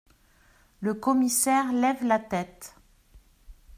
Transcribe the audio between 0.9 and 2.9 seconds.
commissaire lève la tête.